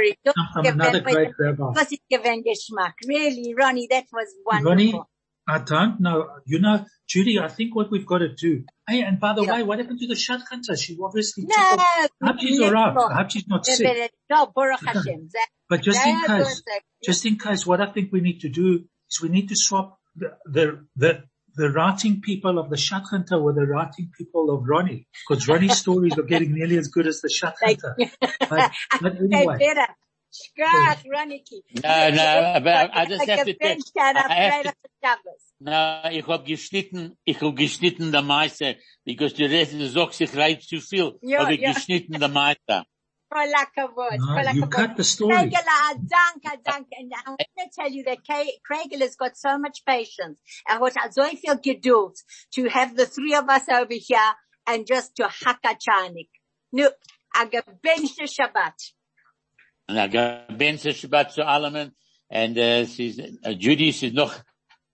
[0.54, 1.72] from another great rabbi.
[1.76, 2.94] Was it given Geschmack?
[3.06, 4.72] Really, Ronnie, that was wonderful.
[4.72, 5.02] Ronnie,
[5.48, 6.28] I don't know.
[6.46, 8.64] You know, Judy, I think what we've got to do.
[8.88, 9.54] Hey, and by the Yeah.
[9.54, 10.80] way, what happened to the Shadchanta?
[10.80, 12.10] She obviously No, took off.
[12.22, 12.98] I hope she's alright.
[12.98, 14.12] I hope she's not sick.
[14.30, 15.30] No, Baruch Hashem.
[15.70, 16.64] But just in case,
[17.04, 19.98] just in case, what I think we need to do is we need to swap
[20.16, 21.24] the, the, the,
[21.56, 25.08] the writing people of the Shadchanta with the writing people of Ronnie.
[25.28, 27.96] Because Ronnie's stories are getting nearly as good as the Shadchanta.
[28.50, 29.58] But, but anyway,
[30.56, 30.70] better.
[30.72, 31.62] Schkach, Roniki.
[31.84, 34.76] No, no, aber I just have to Like a tell, bench cat I have right
[34.84, 36.14] the Shabbos.
[36.18, 40.62] ich hab geschnitten, ich hab geschnitten der Meister, because the rest, du sagst, ich reit
[40.64, 41.74] zu viel, Ja, hab ich ja.
[41.74, 42.86] geschnitten der Meister.
[43.32, 45.34] Kol hakavod, no, kol you cut the story.
[45.34, 46.88] Kregel, a dank, a dank.
[46.98, 50.40] And I want to tell you that Kay- Kregel has got so much patience.
[50.70, 52.16] Er hat so viel Geduld
[52.54, 54.32] to have the three of us over here
[54.68, 56.30] and just to haka chanik.
[56.72, 56.88] Nu,
[57.36, 58.94] a gebenchte Shabbat.
[59.88, 61.92] Und er gebenze Shabbat zu allem,
[62.28, 62.56] und
[62.88, 63.20] sie ist,
[63.64, 64.34] Judy, sie ist noch,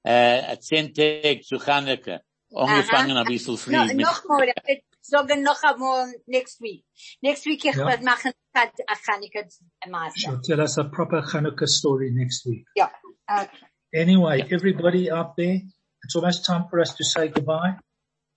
[0.04, 2.20] äh, zehn Tage zu Chanukah,
[2.54, 3.72] angefangen ein bisschen früh.
[3.72, 6.84] No, mit- noch mal, ich will sagen noch einmal next week.
[7.22, 7.88] Next week ich Ja.
[7.88, 9.48] werde machen a Chanukah
[9.90, 10.20] Master.
[10.32, 12.68] She'll tell us a proper Hanukkah story next week.
[12.76, 12.92] Ja.
[13.28, 13.48] Okay.
[13.94, 15.62] Anyway, everybody out there,
[16.04, 17.78] it's almost time for us to say goodbye.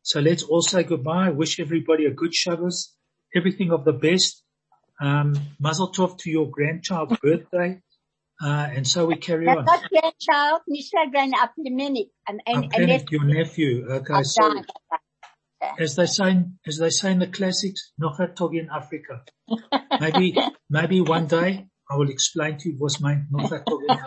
[0.02, 1.30] So let's all say goodbye.
[1.30, 2.96] Wish everybody a good Shabbos.
[3.34, 4.43] Everything of the best.
[5.00, 7.80] Um, mazel tov to your grandchild's birthday.
[8.42, 9.64] Uh, and so we carry on.
[9.64, 12.10] Not grandchild, nicht grand, a pleminik.
[12.28, 13.86] And, and, and your nephew.
[13.88, 14.52] Okay, so
[15.78, 19.22] as they say, in- as they say in the classics, noch a tog in Africa.
[20.00, 20.36] Maybe,
[20.68, 23.98] maybe one day I will explain to you what's meant noch a tog in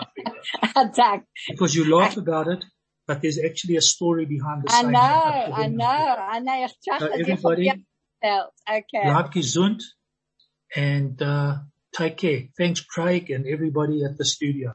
[0.76, 1.24] Africa.
[1.50, 2.64] Because you laugh about it,
[3.08, 4.92] but there's actually a story behind the I saying.
[4.92, 6.68] know, noch a I know, I know.
[7.00, 7.72] So everybody-.
[8.24, 9.04] Okay.
[9.06, 9.84] Bleib gesund
[10.76, 11.58] and, uh,
[12.18, 12.44] care.
[12.58, 14.66] Thanks Craig and everybody at the studio.